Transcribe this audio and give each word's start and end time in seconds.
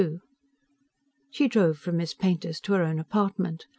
XXXII 0.01 0.19
She 1.29 1.47
drove 1.47 1.77
from 1.77 1.97
Miss 1.97 2.15
Painter's 2.15 2.59
to 2.61 2.73
her 2.73 2.81
own 2.81 2.97
apartment. 2.97 3.67